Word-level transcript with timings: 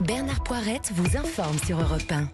Bernard 0.00 0.42
Poirette 0.44 0.92
vous 0.94 1.16
informe 1.16 1.58
sur 1.58 1.80
Europe 1.80 2.02
1. 2.10 2.28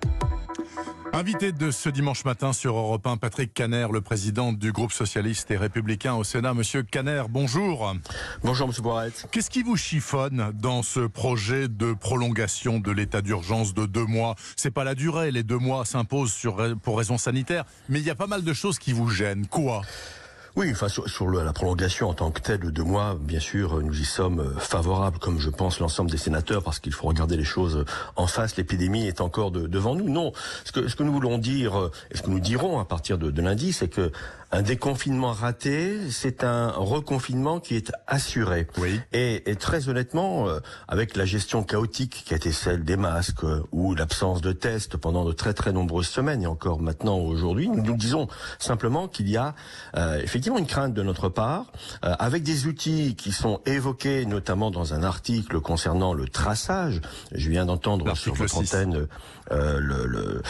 Invité 1.17 1.53
de 1.53 1.71
ce 1.71 1.88
dimanche 1.88 2.25
matin 2.25 2.52
sur 2.52 2.76
Europe 2.76 3.06
1, 3.06 3.17
Patrick 3.17 3.54
Caner, 3.54 3.87
le 3.92 4.00
président 4.00 4.52
du 4.52 4.72
groupe 4.72 4.92
socialiste 4.92 5.50
et 5.50 5.56
républicain 5.56 6.14
au 6.14 6.24
Sénat. 6.24 6.53
Monsieur 6.53 6.82
Caner, 6.82 7.22
bonjour. 7.30 7.95
Bonjour, 8.42 8.66
monsieur 8.66 8.82
Poirette. 8.82 9.29
Qu'est-ce 9.30 9.48
qui 9.48 9.62
vous 9.62 9.77
chiffonne 9.77 10.53
dans 10.54 10.82
ce 10.82 11.00
projet 11.00 11.69
de 11.69 11.95
prolongation 11.95 12.80
de 12.80 12.90
l'état 12.90 13.22
d'urgence 13.22 13.73
de 13.73 13.87
deux 13.87 14.07
mois? 14.07 14.35
C'est 14.57 14.73
pas 14.73 14.85
la 14.85 14.95
durée, 14.95 15.31
les 15.31 15.45
deux 15.45 15.59
mois 15.59 15.85
s'imposent 15.85 16.37
pour 16.83 16.99
raisons 16.99 17.19
sanitaires, 17.19 17.65
mais 17.89 18.01
il 18.01 18.05
y 18.05 18.11
a 18.11 18.17
pas 18.17 18.27
mal 18.27 18.43
de 18.43 18.53
choses 18.53 18.79
qui 18.79 18.93
vous 18.93 19.09
gênent. 19.09 19.46
Quoi? 19.46 19.83
Oui, 20.57 20.71
enfin 20.71 20.86
sur, 20.89 21.29
la 21.29 21.52
prolongation 21.52 22.09
en 22.09 22.14
tant 22.14 22.30
que 22.30 22.41
telle 22.41 22.61
de 22.61 22.82
mois, 22.82 23.16
bien 23.21 23.41
sûr, 23.41 23.82
nous 23.82 24.00
y 24.00 24.04
sommes 24.04 24.39
euh, 24.39 24.59
favorables, 24.59 25.18
comme 25.18 25.41
je 25.41 25.50
pense 25.50 25.80
l'ensemble 25.80 26.12
des 26.12 26.16
sénateurs, 26.16 26.62
parce 26.62 26.79
qu'il 26.79 26.93
faut 26.93 27.09
regarder 27.09 27.36
les 27.36 27.45
choses 27.45 27.84
en 28.14 28.29
face. 28.29 28.57
L'épidémie 28.57 29.07
est 29.09 29.21
encore 29.21 29.50
devant 29.50 29.96
nous. 29.96 30.08
Non, 30.08 30.32
ce 30.64 30.71
que, 30.71 31.03
nous 31.03 31.13
voulons 31.13 31.39
dire 31.39 31.77
euh, 31.77 31.93
et 32.12 32.17
ce 32.17 32.22
que 32.22 32.30
nous 32.30 32.39
dirons 32.39 32.78
à 32.78 32.84
partir 32.84 33.19
de 33.19 33.42
lundi, 33.42 33.72
c'est 33.72 33.89
que 33.89 34.12
un 34.55 34.62
déconfinement 34.62 35.33
raté, 35.33 36.11
c'est 36.11 36.44
un 36.44 36.70
reconfinement 36.70 37.61
qui 37.61 37.77
est 37.77 37.92
assuré. 38.06 38.67
Oui. 38.78 39.00
Et, 39.12 39.50
et 39.50 39.56
très 39.56 39.89
honnêtement, 39.89 40.48
euh, 40.48 40.61
avec 40.89 41.17
la 41.17 41.25
gestion 41.25 41.64
chaotique 41.64 42.22
qui 42.25 42.34
a 42.34 42.36
été 42.36 42.53
celle 42.53 42.84
des 42.84 42.97
masques 42.97 43.44
ou 43.72 43.94
l'absence 43.94 44.41
de 44.41 44.53
tests 44.53 44.97
pendant 44.97 45.25
de 45.25 45.33
très 45.33 45.55
très 45.55 45.72
nombreuses 45.72 46.08
semaines 46.08 46.42
et 46.42 46.47
encore 46.47 46.80
maintenant 46.80 47.19
aujourd'hui, 47.19 47.69
nous 47.69 47.83
nous 47.83 47.97
disons 47.97 48.28
simplement 48.58 49.08
qu'il 49.08 49.28
y 49.28 49.36
a 49.36 49.55
effectivement 50.22 50.58
une 50.58 50.66
crainte 50.66 50.94
de 50.94 51.02
notre 51.02 51.28
part, 51.28 51.72
euh, 52.05 52.14
avec 52.19 52.42
des 52.42 52.66
outils 52.66 53.14
qui 53.16 53.33
sont 53.33 53.61
évoqués 53.66 54.27
notamment 54.27 54.70
dans 54.70 54.94
un 54.94 55.02
article 55.02 55.61
concernant 55.61 56.14
le 56.14 56.28
traçage. 56.28 57.00
Je 57.33 57.50
viens 57.50 57.66
d'entendre 57.66 58.16
sur 58.16 58.34
votre 58.34 58.58
antenne 58.58 59.08
euh, 59.52 60.41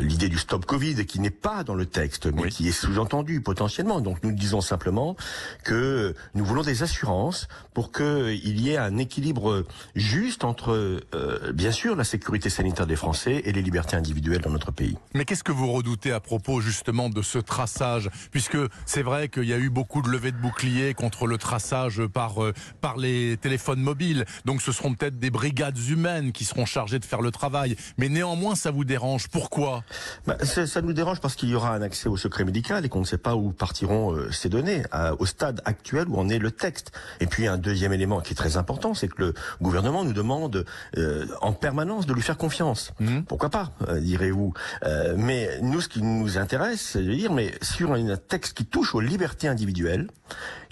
l'idée 0.00 0.28
du 0.28 0.38
stop 0.38 0.64
Covid 0.64 1.06
qui 1.06 1.20
n'est 1.20 1.30
pas 1.30 1.64
dans 1.64 1.74
le 1.74 1.86
texte, 1.86 2.26
mais 2.32 2.48
qui 2.48 2.68
est 2.68 2.72
sous-entendu 2.72 3.31
potentiellement. 3.40 4.00
Donc 4.00 4.22
nous 4.22 4.32
disons 4.32 4.60
simplement 4.60 5.16
que 5.64 6.14
nous 6.34 6.44
voulons 6.44 6.62
des 6.62 6.82
assurances 6.82 7.48
pour 7.74 7.92
qu'il 7.92 8.60
y 8.60 8.70
ait 8.70 8.76
un 8.76 8.98
équilibre 8.98 9.64
juste 9.94 10.44
entre, 10.44 11.00
euh, 11.14 11.52
bien 11.52 11.72
sûr, 11.72 11.96
la 11.96 12.04
sécurité 12.04 12.50
sanitaire 12.50 12.86
des 12.86 12.96
Français 12.96 13.42
et 13.44 13.52
les 13.52 13.62
libertés 13.62 13.96
individuelles 13.96 14.40
dans 14.40 14.50
notre 14.50 14.72
pays. 14.72 14.96
Mais 15.14 15.24
qu'est-ce 15.24 15.44
que 15.44 15.52
vous 15.52 15.70
redoutez 15.72 16.12
à 16.12 16.20
propos 16.20 16.60
justement 16.60 17.08
de 17.08 17.22
ce 17.22 17.38
traçage? 17.38 18.10
Puisque 18.30 18.58
c'est 18.86 19.02
vrai 19.02 19.28
qu'il 19.28 19.44
y 19.44 19.52
a 19.52 19.58
eu 19.58 19.70
beaucoup 19.70 20.02
de 20.02 20.08
levées 20.08 20.32
de 20.32 20.36
boucliers 20.36 20.94
contre 20.94 21.26
le 21.26 21.38
traçage 21.38 22.04
par, 22.06 22.42
euh, 22.42 22.52
par 22.80 22.96
les 22.96 23.36
téléphones 23.36 23.80
mobiles. 23.80 24.24
Donc 24.44 24.62
ce 24.62 24.72
seront 24.72 24.94
peut-être 24.94 25.18
des 25.18 25.30
brigades 25.30 25.78
humaines 25.88 26.32
qui 26.32 26.44
seront 26.44 26.66
chargées 26.66 26.98
de 26.98 27.04
faire 27.04 27.22
le 27.22 27.30
travail. 27.30 27.76
Mais 27.98 28.08
néanmoins, 28.08 28.54
ça 28.54 28.70
vous 28.70 28.84
dérange. 28.84 29.28
Pourquoi? 29.28 29.84
Bah, 30.26 30.36
Ça 30.44 30.82
nous 30.82 30.92
dérange 30.92 31.20
parce 31.20 31.34
qu'il 31.34 31.48
y 31.48 31.54
aura 31.54 31.74
un 31.74 31.82
accès 31.82 32.08
au 32.08 32.16
secret 32.16 32.44
médical 32.44 32.84
et 32.84 32.88
qu'on 32.88 33.00
ne 33.00 33.04
sait 33.04 33.18
pas 33.22 33.36
où 33.36 33.52
partiront 33.52 34.14
euh, 34.14 34.30
ces 34.30 34.48
données, 34.48 34.82
au 35.18 35.26
stade 35.26 35.60
actuel 35.64 36.08
où 36.08 36.18
en 36.18 36.28
est 36.28 36.38
le 36.38 36.50
texte. 36.50 36.92
Et 37.20 37.26
puis 37.26 37.46
un 37.46 37.58
deuxième 37.58 37.92
élément 37.92 38.20
qui 38.20 38.32
est 38.32 38.36
très 38.36 38.56
important, 38.56 38.94
c'est 38.94 39.08
que 39.08 39.22
le 39.22 39.34
gouvernement 39.60 40.04
nous 40.04 40.12
demande 40.12 40.64
euh, 40.96 41.26
en 41.40 41.52
permanence 41.52 42.06
de 42.06 42.12
lui 42.12 42.22
faire 42.22 42.36
confiance. 42.36 42.92
Mmh. 43.00 43.22
Pourquoi 43.22 43.50
pas, 43.50 43.72
direz-vous 44.00 44.52
Mais 45.16 45.58
nous, 45.62 45.80
ce 45.80 45.88
qui 45.88 46.02
nous 46.02 46.38
intéresse, 46.38 46.80
c'est 46.92 47.02
de 47.02 47.12
dire, 47.12 47.32
mais 47.32 47.52
sur 47.62 47.92
un 47.92 48.16
texte 48.16 48.56
qui 48.56 48.66
touche 48.66 48.94
aux 48.94 49.00
liberté 49.00 49.48
individuelle, 49.48 50.08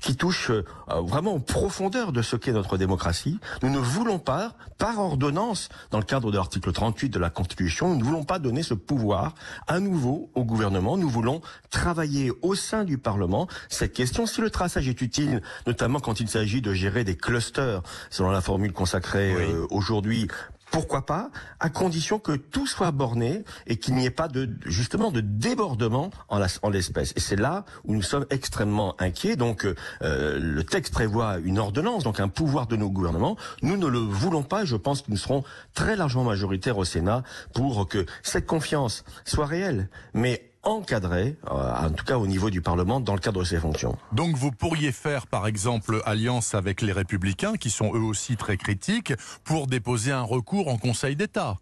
qui 0.01 0.17
touche 0.17 0.51
euh, 0.51 0.65
vraiment 0.89 1.35
en 1.35 1.41
profondeur 1.41 2.13
de 2.13 2.23
ce 2.23 2.37
qu'est 2.37 2.53
notre 2.53 2.79
démocratie. 2.79 3.39
Nous 3.63 3.71
ne 3.71 3.79
voulons 3.79 4.19
pas, 4.19 4.55
par 4.79 4.99
ordonnance, 4.99 5.69
dans 5.91 5.99
le 5.99 6.05
cadre 6.05 6.31
de 6.31 6.37
l'article 6.37 6.73
38 6.73 7.11
de 7.11 7.19
la 7.19 7.31
Constitution, 7.31 7.91
nous 7.91 7.97
ne 7.97 8.05
voulons 8.05 8.25
pas 8.25 8.39
donner 8.39 8.63
ce 8.63 8.75
pouvoir 8.75 9.35
à 9.67 9.81
nouveau 9.81 10.31
au 10.35 10.45
gouvernement. 10.45 10.97
Nous 10.97 11.09
voulons 11.09 11.41
travailler 11.71 12.33
au 12.43 12.55
sein 12.55 12.85
du 12.85 12.99
Parlement 12.99 13.47
cette 13.69 13.93
question. 13.93 14.27
Si 14.27 14.41
le 14.41 14.51
traçage 14.51 14.89
est 14.89 15.01
utile, 15.01 15.43
notamment 15.67 16.01
quand 16.01 16.21
il 16.21 16.29
s'agit 16.29 16.63
de 16.63 16.73
gérer 16.73 17.05
des 17.05 17.17
clusters, 17.17 17.83
selon 18.11 18.31
la 18.31 18.41
formule 18.41 18.73
consacrée 18.73 19.35
euh, 19.35 19.67
aujourd'hui 19.71 20.29
pourquoi 20.71 21.07
pas, 21.07 21.31
à 21.59 21.69
condition 21.69 22.19
que 22.19 22.33
tout 22.33 22.67
soit 22.67 22.91
borné 22.91 23.45
et 23.67 23.77
qu'il 23.77 23.95
n'y 23.95 24.07
ait 24.07 24.11
pas 24.11 24.29
de 24.29 24.49
justement 24.67 25.11
de 25.11 25.21
débordement 25.21 26.11
en, 26.29 26.71
l'espèce. 26.71 27.13
Et 27.17 27.21
c'est 27.21 27.37
là 27.37 27.65
où 27.85 27.95
nous 27.95 28.03
sommes 28.03 28.27
extrêmement 28.31 28.95
inquiets. 29.01 29.37
Donc 29.37 29.65
euh, 29.65 30.39
le 30.41 30.65
texte 30.65 30.93
prévoit 30.93 31.39
une 31.39 31.59
ordonnance, 31.59 32.05
donc 32.05 32.21
un 32.21 32.29
pouvoir 32.29 32.67
de 32.67 32.77
nos 32.77 32.91
gouvernements. 32.91 33.37
Nous 33.63 33.77
ne 33.77 33.87
le 33.87 33.99
voulons 33.99 34.43
pas. 34.43 34.65
Je 34.65 34.77
pense 34.77 35.03
que 35.03 35.11
nous 35.11 35.17
serons 35.17 35.45
très 35.75 35.97
largement 35.97 36.25
majoritaires 36.25 36.79
au 36.79 36.85
Sénat 36.85 37.23
pour 37.55 37.89
que 37.89 38.07
cette 38.23 38.47
confiance 38.47 39.05
soit 39.25 39.47
réelle, 39.47 39.89
mais 40.15 40.50
encadré, 40.63 41.37
euh, 41.51 41.73
en 41.73 41.91
tout 41.91 42.05
cas 42.05 42.19
au 42.19 42.27
niveau 42.27 42.51
du 42.51 42.61
Parlement, 42.61 43.01
dans 43.01 43.15
le 43.15 43.21
cadre 43.21 43.41
de 43.41 43.45
ses 43.45 43.59
fonctions. 43.59 43.97
Donc 44.13 44.37
vous 44.37 44.51
pourriez 44.51 44.93
faire 44.93 45.27
par 45.27 45.47
exemple 45.47 46.03
alliance 46.05 46.55
avec 46.55 46.83
les 46.83 46.93
Républicains, 46.93 47.57
qui 47.57 47.71
sont 47.71 47.95
eux 47.95 48.03
aussi 48.03 48.37
très 48.37 48.57
critiques, 48.57 49.13
pour 49.45 49.67
déposer 49.67 50.13
un 50.13 50.23
recours 50.23 50.69
en 50.69 50.77
Conseil 50.77 51.17
d'État 51.17 51.59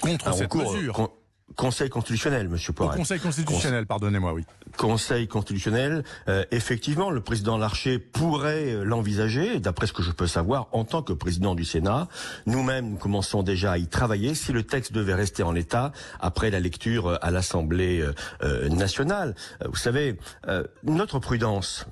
contre 0.00 0.34
cette 0.34 0.54
mesure. 0.54 1.10
Conseil 1.56 1.90
constitutionnel, 1.90 2.48
Monsieur 2.48 2.72
Poiret. 2.72 2.96
Conseil 2.96 3.20
constitutionnel, 3.20 3.86
pardonnez-moi, 3.86 4.32
oui. 4.32 4.44
Conseil 4.76 5.28
constitutionnel, 5.28 6.02
euh, 6.28 6.44
effectivement, 6.50 7.10
le 7.10 7.20
président 7.20 7.58
Larcher 7.58 7.98
pourrait 7.98 8.72
euh, 8.72 8.84
l'envisager, 8.84 9.60
d'après 9.60 9.86
ce 9.86 9.92
que 9.92 10.02
je 10.02 10.10
peux 10.10 10.26
savoir, 10.26 10.68
en 10.72 10.84
tant 10.84 11.02
que 11.02 11.12
président 11.12 11.54
du 11.54 11.64
Sénat. 11.64 12.08
Nous-mêmes, 12.46 12.90
nous 12.90 12.96
commençons 12.96 13.42
déjà 13.42 13.72
à 13.72 13.78
y 13.78 13.86
travailler. 13.86 14.34
Si 14.34 14.52
le 14.52 14.62
texte 14.62 14.92
devait 14.92 15.14
rester 15.14 15.42
en 15.42 15.52
l'état, 15.52 15.92
après 16.20 16.50
la 16.50 16.60
lecture 16.60 17.08
euh, 17.08 17.16
à 17.20 17.30
l'Assemblée 17.30 18.04
nationale, 18.70 19.34
vous 19.64 19.76
savez, 19.76 20.18
notre 20.84 21.18
prudence 21.18 21.86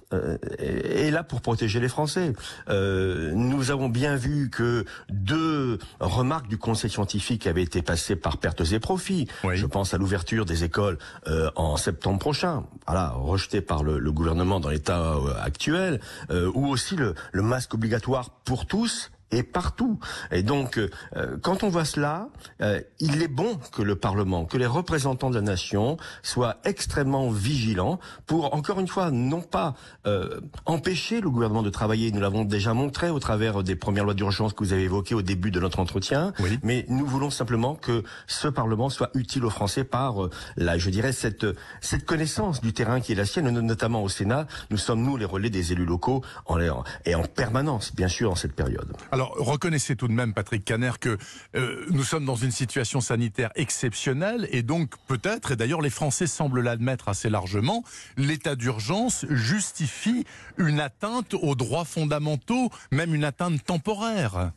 est 0.59 1.11
là 1.11 1.23
pour 1.23 1.41
protéger 1.41 1.81
les 1.81 1.89
Français. 1.89 2.33
nous 2.69 3.71
avons 3.71 3.89
bien 3.89 4.17
vu 4.17 4.51
que 4.51 4.85
deux 5.11 5.79
remarques 6.01 6.49
du 6.49 6.59
Conseil 6.59 6.91
scientifique 6.91 7.47
avaient 7.47 7.63
été 7.63 7.83
passées 7.83 8.17
par 8.17 8.39
pertes 8.39 8.73
et 8.73 8.81
profits. 8.81 9.29
Je 9.55 9.67
pense 9.67 9.95
à 9.95 9.99
l'ouverture 9.99 10.45
des 10.45 10.65
écoles 10.65 10.99
euh, 11.27 11.51
en 11.57 11.77
septembre 11.77 12.19
prochain, 12.19 12.65
voilà, 12.87 13.11
rejeté 13.11 13.61
par 13.61 13.83
le, 13.83 14.11
gouvernement 14.11 14.61
dans 14.61 14.69
l'état 14.69 15.15
euh, 15.15 15.35
actuel, 15.41 16.01
euh, 16.31 16.51
ou 16.55 16.69
aussi 16.69 16.97
le, 16.97 17.15
le 17.33 17.43
masque 17.43 17.75
obligatoire 17.75 18.31
pour 18.45 18.67
tous 18.67 19.11
et 19.31 19.43
partout. 19.43 19.99
Et 20.31 20.43
donc, 20.43 20.79
euh, 20.79 21.37
quand 21.43 21.63
on 21.63 21.69
voit 21.69 21.85
cela, 21.85 22.29
euh, 22.61 22.81
il 22.99 23.23
est 23.23 23.29
bon 23.29 23.59
que 23.73 23.83
le 23.83 23.97
Parlement, 23.97 24.45
que 24.45 24.57
les 24.57 24.67
représentants 24.67 25.31
de 25.31 25.37
la 25.37 25.41
nation 25.41 25.97
soient 26.23 26.57
extrêmement 26.65 27.31
vigilants 27.31 27.99
pour, 28.27 28.55
encore 28.55 28.81
une 28.81 28.89
fois, 28.89 29.11
non 29.11 29.41
pas 29.41 29.75
euh, 30.07 30.41
empêcher 30.67 31.21
le 31.21 31.31
gouvernement 31.31 31.63
de 31.63 31.71
travailler, 31.71 32.11
nous 32.13 32.21
l'avons 32.21 32.45
déjà 32.45 32.75
montré 32.75 33.11
au 33.11 33.19
travers 33.19 33.63
des 33.63 33.77
premières 33.77 34.05
lois 34.05 34.15
d'urgence 34.15 34.53
que 34.53 34.65
vous 34.65 34.73
avez 34.73 34.85
évoquées 34.85 35.15
au 35.15 35.23
début 35.23 35.51
de 35.51 35.61
notre 35.61 35.81
entretien, 35.81 36.33
mais 36.63 36.85
nous 36.89 37.07
voulons 37.07 37.31
simplement 37.31 37.75
que 37.75 38.03
ce 38.27 38.49
Parlement 38.49 38.91
soit 38.91 39.11
utile 39.15 39.45
aux 39.45 39.51
Français 39.51 39.85
par, 39.85 40.29
la, 40.57 40.79
je 40.79 40.91
dirais, 40.91 41.13
cette, 41.13 41.47
cette 41.81 42.05
connaissance 42.05 42.61
du 42.61 42.73
terrain 42.73 43.01
qui 43.01 43.13
est 43.13 43.15
la 43.15 43.25
sienne, 43.25 43.51
notamment 43.51 44.03
au 44.03 44.09
Sénat. 44.09 44.47
Nous 44.71 44.77
sommes, 44.77 45.03
nous, 45.03 45.17
les 45.17 45.25
relais 45.25 45.51
des 45.51 45.73
élus 45.73 45.87
locaux 45.87 46.23
en, 46.47 46.59
et 47.05 47.15
en 47.15 47.25
permanence, 47.25 47.95
bien 47.95 48.09
sûr, 48.09 48.31
en 48.31 48.35
cette 48.35 48.55
période. 48.55 48.93
Alors, 49.13 49.20
reconnaissez 49.23 49.97
tout 49.97 50.09
de 50.09 50.13
même, 50.13 50.35
Patrick 50.35 50.65
Caner, 50.65 50.93
que 51.01 51.19
euh, 51.55 51.87
nous 51.91 52.05
sommes 52.05 52.25
dans 52.25 52.37
une 52.37 52.51
situation 52.51 53.01
sanitaire 53.01 53.51
exceptionnelle 53.55 54.49
et 54.51 54.63
donc 54.63 54.95
peut-être, 55.07 55.53
et 55.53 55.57
d'ailleurs 55.57 55.81
les 55.81 55.91
Français 55.91 56.27
semblent 56.27 56.61
l'admettre 56.61 57.09
assez 57.09 57.31
largement, 57.31 57.85
l'état 58.17 58.57
d'urgence 58.57 59.27
justifie 59.29 60.25
une 60.59 60.81
atteinte 60.81 61.35
aux 61.35 61.55
droits 61.55 61.85
fondamentaux, 61.85 62.71
même 62.91 63.15
une 63.15 63.25
atteinte 63.25 63.65
temporaire. 63.65 64.53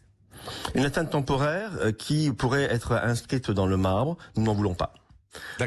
Une 0.76 0.86
atteinte 0.86 1.12
temporaire 1.12 1.72
euh, 1.82 1.92
qui 1.92 2.32
pourrait 2.32 2.64
être 2.64 2.94
inscrite 2.94 3.52
dans 3.52 3.68
le 3.68 3.78
marbre, 3.78 4.18
nous 4.36 4.44
n'en 4.44 4.54
voulons 4.54 4.76
pas. 4.76 4.94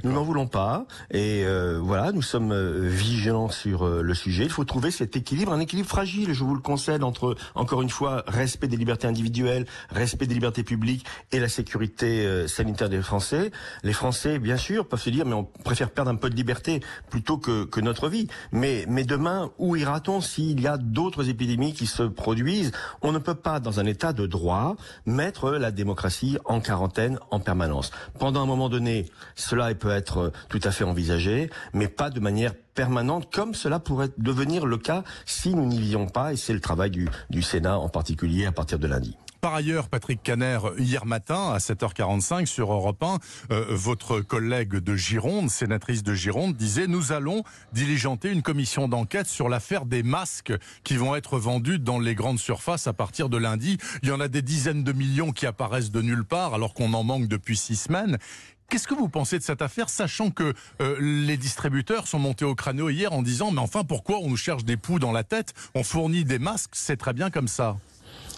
Nous 0.04 0.12
n'en 0.12 0.22
voulons 0.22 0.46
pas 0.46 0.86
et 1.10 1.44
euh, 1.44 1.78
voilà, 1.82 2.12
nous 2.12 2.22
sommes 2.22 2.52
euh, 2.52 2.88
vigilants 2.88 3.48
sur 3.48 3.86
euh, 3.86 4.02
le 4.02 4.14
sujet. 4.14 4.44
Il 4.44 4.50
faut 4.50 4.64
trouver 4.64 4.90
cet 4.90 5.16
équilibre, 5.16 5.52
un 5.52 5.60
équilibre 5.60 5.88
fragile, 5.88 6.32
je 6.32 6.44
vous 6.44 6.54
le 6.54 6.60
concède, 6.60 7.02
entre 7.02 7.36
encore 7.54 7.82
une 7.82 7.90
fois 7.90 8.22
respect 8.26 8.68
des 8.68 8.76
libertés 8.76 9.06
individuelles, 9.06 9.66
respect 9.90 10.26
des 10.26 10.34
libertés 10.34 10.62
publiques 10.62 11.06
et 11.32 11.40
la 11.40 11.48
sécurité 11.48 12.46
sanitaire 12.48 12.88
des 12.88 13.00
Français. 13.02 13.50
Les 13.82 13.92
Français, 13.92 14.38
bien 14.38 14.56
sûr, 14.56 14.86
peuvent 14.86 15.00
se 15.00 15.10
dire 15.10 15.26
mais 15.26 15.34
on 15.34 15.44
préfère 15.44 15.90
perdre 15.90 16.10
un 16.10 16.16
peu 16.16 16.30
de 16.30 16.36
liberté 16.36 16.80
plutôt 17.10 17.38
que, 17.38 17.64
que 17.64 17.80
notre 17.80 18.08
vie. 18.08 18.28
Mais 18.52 18.84
mais 18.88 19.04
demain, 19.04 19.50
où 19.58 19.76
ira-t-on 19.76 20.20
s'il 20.20 20.60
y 20.60 20.66
a 20.66 20.76
d'autres 20.76 21.28
épidémies 21.28 21.72
qui 21.72 21.86
se 21.86 22.02
produisent? 22.02 22.72
On 23.02 23.12
ne 23.12 23.18
peut 23.18 23.34
pas, 23.34 23.60
dans 23.60 23.80
un 23.80 23.86
état 23.86 24.12
de 24.12 24.26
droit, 24.26 24.76
mettre 25.06 25.50
la 25.52 25.70
démocratie 25.70 26.38
en 26.44 26.60
quarantaine 26.60 27.18
en 27.30 27.40
permanence. 27.40 27.90
Pendant 28.18 28.42
un 28.42 28.46
moment 28.46 28.68
donné, 28.68 29.06
cela 29.34 29.55
peut 29.78 29.90
être 29.90 30.18
euh, 30.18 30.32
tout 30.48 30.60
à 30.62 30.70
fait 30.70 30.84
envisagé, 30.84 31.50
mais 31.72 31.88
pas 31.88 32.10
de 32.10 32.20
manière 32.20 32.54
permanente, 32.74 33.32
comme 33.32 33.54
cela 33.54 33.78
pourrait 33.78 34.10
devenir 34.18 34.66
le 34.66 34.76
cas 34.76 35.02
si 35.24 35.54
nous 35.54 35.66
n'y 35.66 35.80
vivions 35.80 36.06
pas, 36.06 36.32
et 36.32 36.36
c'est 36.36 36.52
le 36.52 36.60
travail 36.60 36.90
du, 36.90 37.08
du 37.30 37.42
Sénat 37.42 37.78
en 37.78 37.88
particulier 37.88 38.46
à 38.46 38.52
partir 38.52 38.78
de 38.78 38.86
lundi. 38.86 39.16
par 39.40 39.54
ailleurs, 39.54 39.88
Patrick 39.88 40.24
Caner, 40.24 40.58
hier 40.76 41.06
matin 41.06 41.52
à 41.52 41.58
7h45 41.58 42.46
sur 42.46 42.72
Europe 42.72 43.00
1, 43.00 43.18
euh, 43.52 43.64
votre 43.70 44.20
collègue 44.20 44.74
de 44.74 44.96
Gironde, 44.96 45.50
sénatrice 45.50 46.02
de 46.02 46.14
Gironde, 46.14 46.56
disait 46.56 46.88
nous 46.88 47.12
allons 47.12 47.44
diligenter 47.72 48.30
une 48.30 48.42
commission 48.42 48.88
d'enquête 48.88 49.28
sur 49.28 49.48
l'affaire 49.48 49.86
des 49.86 50.02
masques 50.02 50.52
qui 50.82 50.96
vont 50.96 51.14
être 51.14 51.38
vendus 51.38 51.78
dans 51.78 52.00
les 52.00 52.16
grandes 52.16 52.40
surfaces 52.40 52.88
à 52.88 52.92
partir 52.92 53.28
de 53.28 53.36
lundi. 53.36 53.78
Il 54.02 54.08
y 54.08 54.12
en 54.12 54.18
a 54.18 54.26
des 54.26 54.42
dizaines 54.42 54.82
de 54.82 54.92
millions 54.92 55.30
qui 55.30 55.46
apparaissent 55.46 55.92
de 55.92 56.02
nulle 56.02 56.24
part 56.24 56.52
alors 56.52 56.74
qu'on 56.74 56.92
en 56.92 57.04
manque 57.04 57.28
depuis 57.28 57.56
six 57.56 57.76
semaines. 57.76 58.18
Qu'est-ce 58.68 58.88
que 58.88 58.94
vous 58.94 59.08
pensez 59.08 59.38
de 59.38 59.44
cette 59.44 59.62
affaire, 59.62 59.88
sachant 59.88 60.30
que 60.30 60.52
euh, 60.80 60.96
les 61.00 61.36
distributeurs 61.36 62.08
sont 62.08 62.18
montés 62.18 62.44
au 62.44 62.56
crâneau 62.56 62.90
hier 62.90 63.12
en 63.12 63.22
disant 63.22 63.52
mais 63.52 63.60
enfin 63.60 63.84
pourquoi 63.84 64.18
on 64.18 64.28
nous 64.28 64.36
cherche 64.36 64.64
des 64.64 64.76
poux 64.76 64.98
dans 64.98 65.12
la 65.12 65.22
tête 65.22 65.54
On 65.74 65.84
fournit 65.84 66.24
des 66.24 66.40
masques, 66.40 66.72
c'est 66.72 66.96
très 66.96 67.12
bien 67.12 67.30
comme 67.30 67.46
ça. 67.46 67.76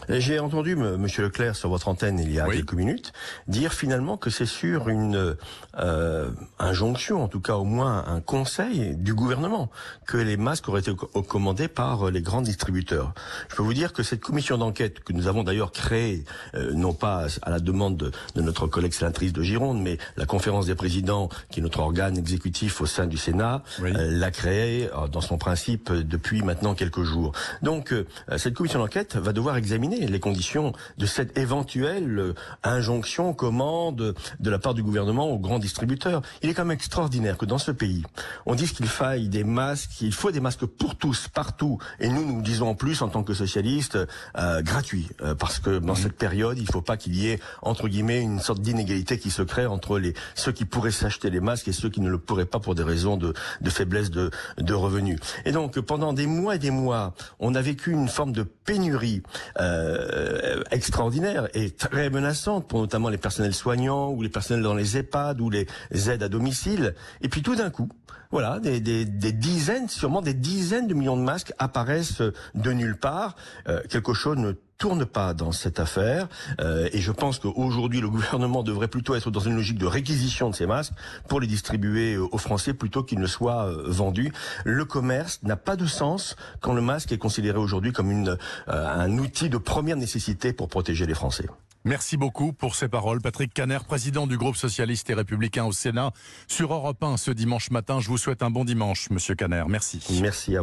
J'ai 0.08 0.38
entendu 0.38 0.76
Monsieur 0.76 1.24
Leclerc 1.24 1.56
sur 1.56 1.68
votre 1.68 1.88
antenne 1.88 2.18
il 2.18 2.32
y 2.32 2.40
a 2.40 2.46
quelques 2.46 2.72
minutes 2.72 3.12
dire 3.46 3.72
finalement 3.72 4.16
que 4.16 4.30
c'est 4.30 4.46
sur 4.46 4.88
une 4.88 5.36
euh, 5.78 6.30
injonction, 6.58 7.22
en 7.22 7.28
tout 7.28 7.40
cas 7.40 7.54
au 7.54 7.64
moins 7.64 8.04
un 8.06 8.20
conseil 8.20 8.96
du 8.96 9.14
gouvernement, 9.14 9.70
que 10.06 10.16
les 10.16 10.36
masques 10.36 10.68
auraient 10.68 10.80
été 10.80 10.92
commandés 11.28 11.68
par 11.68 12.10
les 12.10 12.22
grands 12.22 12.42
distributeurs. 12.42 13.12
Je 13.48 13.56
peux 13.56 13.62
vous 13.62 13.74
dire 13.74 13.92
que 13.92 14.02
cette 14.02 14.20
commission 14.20 14.56
d'enquête 14.56 15.00
que 15.00 15.12
nous 15.12 15.26
avons 15.26 15.42
d'ailleurs 15.42 15.72
créée, 15.72 16.24
euh, 16.54 16.72
non 16.72 16.94
pas 16.94 17.26
à 17.42 17.50
la 17.50 17.60
demande 17.60 17.96
de, 17.96 18.12
de, 18.34 18.42
notre 18.42 18.66
collègue 18.66 18.92
sénatrice 18.92 19.32
de 19.32 19.42
Gironde, 19.42 19.80
mais 19.80 19.98
la 20.16 20.26
conférence 20.26 20.66
des 20.66 20.74
présidents, 20.74 21.28
qui 21.50 21.60
est 21.60 21.62
notre 21.62 21.80
organe 21.80 22.16
exécutif 22.16 22.80
au 22.80 22.86
sein 22.86 23.06
du 23.06 23.16
Sénat, 23.16 23.62
euh, 23.80 24.10
l'a 24.10 24.30
créée 24.30 24.88
euh, 24.94 25.08
dans 25.08 25.20
son 25.20 25.38
principe 25.38 25.92
depuis 25.92 26.42
maintenant 26.42 26.74
quelques 26.74 27.02
jours. 27.02 27.32
Donc 27.62 27.92
euh, 27.92 28.06
cette 28.36 28.54
commission 28.54 28.78
d'enquête 28.78 29.16
va 29.16 29.32
devoir 29.32 29.56
examiner 29.56 29.87
les 29.96 30.20
conditions 30.20 30.72
de 30.98 31.06
cette 31.06 31.36
éventuelle 31.38 32.18
euh, 32.18 32.34
injonction, 32.62 33.32
commande 33.32 34.14
de 34.40 34.50
la 34.50 34.58
part 34.58 34.74
du 34.74 34.82
gouvernement 34.82 35.30
aux 35.30 35.38
grands 35.38 35.58
distributeurs. 35.58 36.22
Il 36.42 36.50
est 36.50 36.54
quand 36.54 36.64
même 36.64 36.74
extraordinaire 36.74 37.38
que 37.38 37.46
dans 37.46 37.58
ce 37.58 37.70
pays, 37.70 38.02
on 38.46 38.54
dise 38.54 38.72
qu'il 38.72 38.86
faille 38.86 39.28
des 39.28 39.44
masques, 39.44 39.90
qu'il 39.98 40.12
faut 40.12 40.30
des 40.30 40.40
masques 40.40 40.66
pour 40.66 40.96
tous, 40.96 41.28
partout. 41.28 41.78
Et 42.00 42.08
nous, 42.08 42.24
nous 42.24 42.42
disons 42.42 42.68
en 42.68 42.74
plus, 42.74 43.02
en 43.02 43.08
tant 43.08 43.22
que 43.22 43.34
socialistes, 43.34 43.98
euh, 44.36 44.62
gratuits. 44.62 45.08
Euh, 45.22 45.34
parce 45.34 45.58
que 45.58 45.78
dans 45.78 45.92
mmh. 45.92 45.96
cette 45.96 46.16
période, 46.16 46.58
il 46.58 46.64
ne 46.64 46.72
faut 46.72 46.82
pas 46.82 46.96
qu'il 46.96 47.14
y 47.14 47.28
ait, 47.28 47.40
entre 47.62 47.88
guillemets, 47.88 48.20
une 48.20 48.40
sorte 48.40 48.60
d'inégalité 48.60 49.18
qui 49.18 49.30
se 49.30 49.42
crée 49.42 49.66
entre 49.66 49.98
les, 49.98 50.14
ceux 50.34 50.52
qui 50.52 50.64
pourraient 50.64 50.90
s'acheter 50.90 51.30
les 51.30 51.40
masques 51.40 51.68
et 51.68 51.72
ceux 51.72 51.88
qui 51.88 52.00
ne 52.00 52.10
le 52.10 52.18
pourraient 52.18 52.46
pas 52.46 52.60
pour 52.60 52.74
des 52.74 52.82
raisons 52.82 53.16
de, 53.16 53.32
de 53.60 53.70
faiblesse 53.70 54.10
de, 54.10 54.30
de 54.58 54.74
revenus. 54.74 55.18
Et 55.44 55.52
donc, 55.52 55.78
pendant 55.80 56.12
des 56.12 56.26
mois 56.26 56.56
et 56.56 56.58
des 56.58 56.70
mois, 56.70 57.14
on 57.38 57.54
a 57.54 57.62
vécu 57.62 57.92
une 57.92 58.08
forme 58.08 58.32
de 58.32 58.42
pénurie. 58.42 59.22
Euh, 59.60 59.77
euh, 59.78 60.62
extraordinaire 60.70 61.48
et 61.54 61.70
très 61.70 62.10
menaçante 62.10 62.68
pour 62.68 62.80
notamment 62.80 63.08
les 63.08 63.18
personnels 63.18 63.54
soignants 63.54 64.10
ou 64.10 64.22
les 64.22 64.28
personnels 64.28 64.62
dans 64.62 64.74
les 64.74 64.96
EHPAD 64.96 65.40
ou 65.40 65.50
les 65.50 65.66
aides 66.08 66.22
à 66.22 66.28
domicile. 66.28 66.94
Et 67.20 67.28
puis 67.28 67.42
tout 67.42 67.54
d'un 67.54 67.70
coup, 67.70 67.88
voilà, 68.30 68.60
des, 68.60 68.80
des, 68.80 69.04
des, 69.04 69.32
dizaines, 69.32 69.88
sûrement 69.88 70.20
des 70.20 70.34
dizaines 70.34 70.86
de 70.86 70.94
millions 70.94 71.16
de 71.16 71.22
masques 71.22 71.52
apparaissent 71.58 72.22
de 72.54 72.72
nulle 72.72 72.96
part. 72.96 73.36
Euh, 73.68 73.80
quelque 73.88 74.12
chose 74.12 74.36
ne 74.36 74.52
tourne 74.78 75.04
pas 75.04 75.34
dans 75.34 75.52
cette 75.52 75.80
affaire 75.80 76.28
euh, 76.60 76.88
et 76.92 77.00
je 77.00 77.10
pense 77.10 77.40
qu'aujourd'hui 77.40 78.00
le 78.00 78.08
gouvernement 78.08 78.62
devrait 78.62 78.88
plutôt 78.88 79.16
être 79.16 79.30
dans 79.30 79.40
une 79.40 79.56
logique 79.56 79.78
de 79.78 79.86
réquisition 79.86 80.50
de 80.50 80.54
ces 80.54 80.66
masques 80.66 80.92
pour 81.28 81.40
les 81.40 81.48
distribuer 81.48 82.14
euh, 82.14 82.26
aux 82.30 82.38
Français 82.38 82.74
plutôt 82.74 83.02
qu'ils 83.02 83.18
ne 83.18 83.26
soient 83.26 83.66
euh, 83.66 83.82
vendus. 83.86 84.32
Le 84.64 84.84
commerce 84.84 85.40
n'a 85.42 85.56
pas 85.56 85.74
de 85.74 85.86
sens 85.86 86.36
quand 86.60 86.72
le 86.72 86.80
masque 86.80 87.10
est 87.10 87.18
considéré 87.18 87.58
aujourd'hui 87.58 87.92
comme 87.92 88.10
une, 88.10 88.38
un 88.68 89.18
outil 89.18 89.48
de 89.48 89.58
première 89.58 89.96
nécessité 89.96 90.52
pour 90.52 90.68
protéger 90.68 91.06
les 91.06 91.14
Français. 91.14 91.46
Merci 91.84 92.16
beaucoup 92.16 92.52
pour 92.52 92.74
ces 92.74 92.88
paroles. 92.88 93.20
Patrick 93.20 93.54
Caner, 93.54 93.78
président 93.86 94.26
du 94.26 94.36
groupe 94.36 94.56
socialiste 94.56 95.08
et 95.10 95.14
républicain 95.14 95.64
au 95.64 95.72
Sénat, 95.72 96.12
sur 96.46 96.72
Europe 96.72 97.02
1 97.02 97.16
ce 97.16 97.30
dimanche 97.30 97.70
matin. 97.70 98.00
Je 98.00 98.08
vous 98.08 98.18
souhaite 98.18 98.42
un 98.42 98.50
bon 98.50 98.64
dimanche, 98.64 99.10
monsieur 99.10 99.34
Caner. 99.34 99.64
Merci. 99.68 100.00
Merci 100.20 100.54
à 100.54 100.56